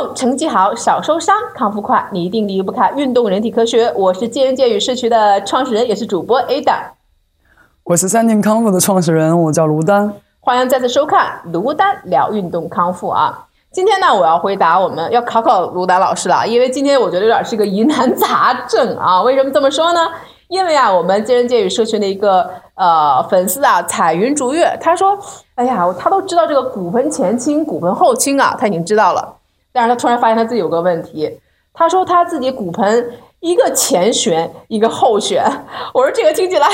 [0.00, 3.92] 动成绩好，少受伤，康复快，你一定离不开运动人体科学。
[3.94, 6.78] 我是健人健语社区的创始人，也是主播 Ada。
[7.84, 10.14] 我是三定康复的创始人，我叫卢丹。
[10.40, 13.46] 欢迎再次收看卢丹聊运动康复啊！
[13.70, 19.20] 今天呢，我要回答，我们要考考卢丹老师了，因为今天我觉得有点是个疑难杂症啊。
[19.20, 20.00] 为什么这么说呢？
[20.48, 25.18] 因为啊，我们健人健语社群的一个呃粉丝啊，彩云逐月，他说，
[25.56, 29.36] 哎呀，他都知道这个骨盆前倾、骨盆后倾啊，他已经知道了，
[29.72, 31.40] 但是他突然发现他自己有个问题，
[31.72, 35.44] 他说他自己骨盆一个前旋，一个后旋。
[35.94, 36.66] 我说这个听起来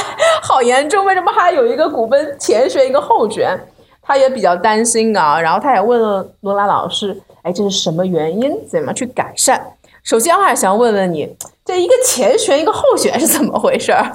[0.43, 3.59] 好严重，为什么还有一个骨盆前旋，一个后旋？
[4.03, 8.57] 他也比较担心啊，然后他也问了罗拉老师，哎，这是什么原因？
[8.69, 9.61] 怎么去改善？
[10.05, 14.13] 首先，我还想问问你，这一个前旋，一个后旋是怎么回事儿？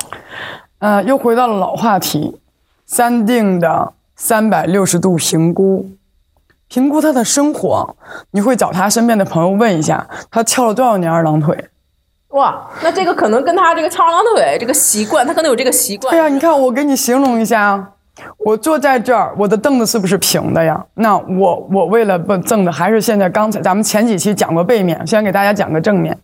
[0.80, 2.40] 呃，又回到了老话题，
[2.86, 5.86] 三定的三百六十度评估，
[6.72, 7.98] 评估他的生活，
[8.32, 11.70] 你会找他身边的朋友问一下，他翘了多少年二郎腿？
[12.30, 16.10] 哇，那这个可能跟他这个翘二郎腿这个习惯，他可能有这个习惯。
[16.14, 17.92] 对呀，你看我给你形容一下。
[18.38, 20.86] 我坐在这儿，我的凳子是不是平的呀？
[20.94, 26.18] 那我我为了不正的，还是现在刚才咱们前几期讲过背面，先给大家讲个正面。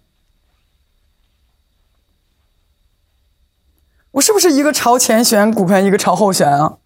[4.11, 6.77] 我是不是一个朝前旋骨盆，一个朝后旋啊？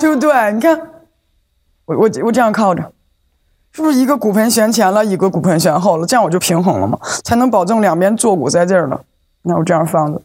[0.00, 0.52] 对不对？
[0.52, 0.80] 你看，
[1.86, 2.82] 我我我这样靠着，
[3.72, 6.06] 是不是一个骨盆旋前了，一个骨盆旋后了？
[6.06, 8.98] 这样我就平衡了嘛，才能保证两边坐骨在这儿呢。
[9.42, 10.20] 那我这样放着。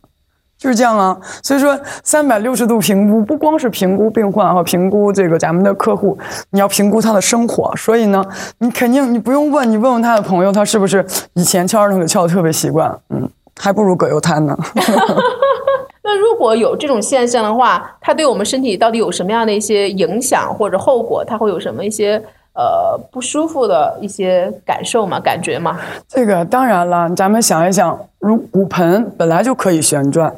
[0.57, 6.17] 就是这样啊，所以说三百六十度评估不光是评估病患和评估这个咱们的客户，
[6.49, 7.73] 你要评估他的生活。
[7.77, 8.21] 所以呢，
[8.57, 12.93] 你肯定你不用问，你问问他的朋友，他是不是以前翘二郎腿翘的特别习惯？
[13.09, 14.57] 嗯，还不如葛优瘫呢。
[16.03, 21.23] 那如果有这种现象的话，它对我们身体到底有什么样的一些影响或者后果？
[21.25, 22.15] 它会有什么一些
[22.53, 25.19] 呃不舒服的一些感受吗？
[25.19, 25.77] 感觉吗？
[26.07, 30.33] 这个当然了，咱们想一想，如骨盆本来就可以旋转。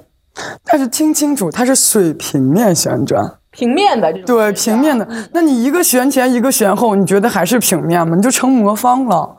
[0.65, 4.37] 但是听清楚，它是水平面旋转，平面的这种。
[4.37, 5.07] 对，平面的。
[5.33, 8.15] 那你一个旋前，一个旋后，你觉得还是平面吗？
[8.15, 9.37] 你就成魔方了。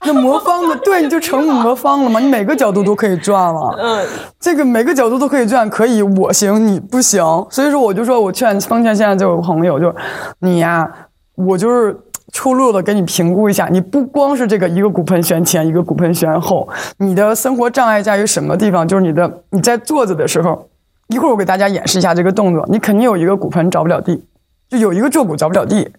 [0.06, 2.18] 那魔方的， 对，你就成魔方了嘛？
[2.20, 3.76] 你每个角度都可以转了。
[3.78, 4.06] 嗯。
[4.38, 7.22] 这个每个角度都可以转，可以我行你不行。
[7.50, 9.94] 所以说，我就说我劝奉劝现在这位朋友，就是
[10.40, 10.90] 你呀，
[11.34, 11.96] 我就是。
[12.32, 16.68] 出路的给你评估一下，你不光是这个一个骨盆旋前，一个骨盆旋后，
[16.98, 18.86] 你的生活障碍在于什么地方？
[18.86, 20.68] 就是你的你在坐着的时候，
[21.08, 24.24] 一会儿我给大家演示一下这个动作，你肯定有一个骨盆着不了地，
[24.68, 25.90] 就有一个坐骨着不了地，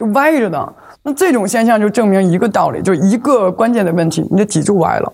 [0.00, 0.72] 就歪着的。
[1.02, 5.12] 那这种现象就证明一个道理，就一个关键的问题，你的脊柱歪了。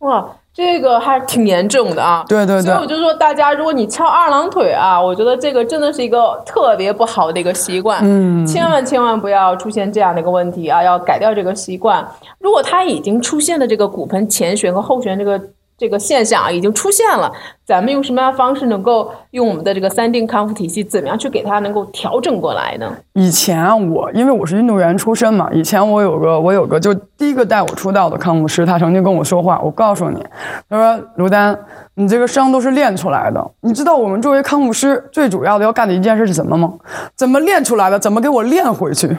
[0.00, 0.26] 哇！
[0.54, 12.06] 这个还挺严重的啊，对对对，所以我就说大家，如果你翘二郎腿啊，我觉得这个真的是一个特别不好的一个习惯，嗯，千万千万不要出现这样的一个问题啊，要改掉这个习惯。
[12.38, 15.40] 如果它已经出现了这个骨盆前旋和后旋这个。
[15.78, 17.32] 这个现象啊已经出现了，
[17.66, 22.96] 咱们用什么样的方式能够用我们的这个三定康复体系，怎么样去给它能够调整过来呢？
[23.14, 30.24] 以前我因为我是运动员出身嘛，以前我有个我有个就第一个带我出道的康复师，他曾经跟我说话，我告诉你，
[30.68, 31.58] 他说卢丹，
[31.94, 36.72] 你这个伤都是练出来的，你知道我们作为康复师最主要的要干的一件事是什么吗？
[37.16, 37.98] 怎么练出来的？
[37.98, 39.16] 怎么给我练回去？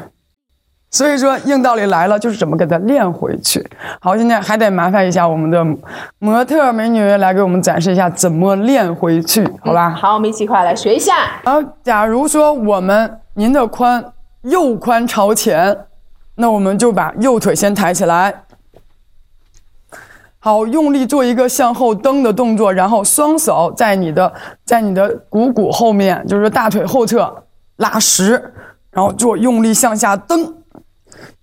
[0.94, 3.68] 所以说，硬道理来了，就是怎么给它练回去。
[4.00, 5.66] 好，现在还得麻烦一下我们的
[6.20, 9.90] 模特美女来给我们展示一下怎么练回去，好吧？
[9.90, 11.14] 好，我们一起快来学一下。
[11.44, 14.06] 好，假如说我们您的髋
[14.44, 15.76] 右髋朝前，
[16.36, 18.44] 那我们就把右腿先抬起来，
[20.38, 24.31] 好，用力做一个向后蹬的动作，然后双手在你的
[24.64, 27.44] 在你的股骨后面，就是大腿后侧
[27.78, 28.54] 拉实，
[28.92, 30.54] 然后做用力向下蹬。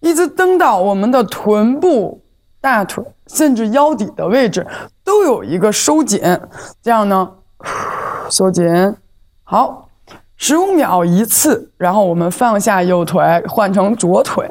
[0.00, 2.22] 一直蹬到我们的臀部、
[2.60, 4.66] 大腿，甚至腰底的位置，
[5.04, 6.20] 都有一个收紧。
[6.82, 7.30] 这样呢，
[8.30, 8.66] 收紧。
[9.44, 9.88] 好，
[10.36, 14.50] 十五秒一次，然后我们放下右腿，换成左腿。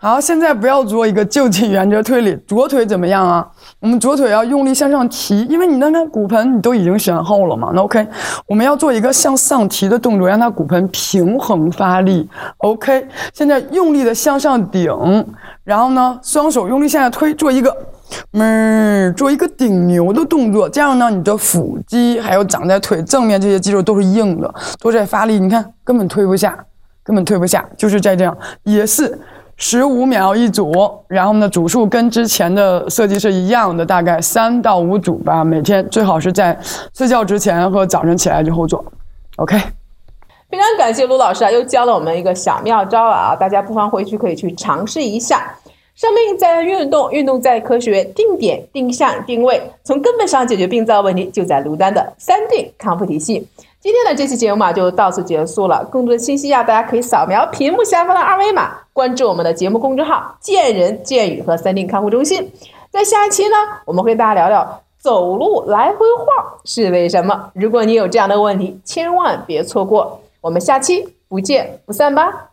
[0.00, 3.44] 好，现在不要做一个就近原则推理，左腿怎么样啊？
[3.80, 7.72] 我们左腿要用力向上提，因为你那个骨盆你都已经旋后了嘛。
[7.74, 8.06] 那 OK，
[8.46, 12.30] 我们要做一个向上提的动作，让它骨盆平衡发力。
[12.58, 14.88] OK，现在用力的向上顶，
[15.64, 17.76] 然后呢，双手用力向下推，做一个，
[18.34, 20.68] 嗯，做一个顶牛的动作。
[20.68, 25.40] 这样呢，你的腹肌还有长在腿正面这些肌肉都是硬的，都在发力。
[25.40, 26.56] 你看，根本推不下，
[27.02, 29.18] 根本推不下，就是在这样，也是。
[29.60, 30.72] 十五秒一组，
[31.08, 35.42] 然后呢，组数跟之前的设计是一样的，大概三到五组吧。
[35.42, 36.56] 每天最好是在
[36.94, 38.84] 睡觉之前和早晨起来之后做。
[39.36, 39.58] OK，
[40.48, 45.52] 非常感谢卢老师啊，又教了我们一个小妙招啊，大家不妨回去可以去尝试一下。
[45.96, 53.44] 生命在运动，运动在科学，定点、定向、定位，从根本上解决病灶问题，就在卢丹的三定康复体系。
[53.80, 55.84] 今天的这期节目啊，就到此结束了。
[55.84, 62.50] 更多的信息呀，大家可以扫描屏幕下方的二维码，关注我们的节目公众号“见人见语”和三定康复中心。
[62.90, 63.54] 在下一期呢，
[63.84, 67.50] 我们会大家聊聊走路来回晃是为什么。
[67.54, 70.20] 如果你有这样的问题，千万别错过。
[70.40, 72.50] 我们下期不见不散吧。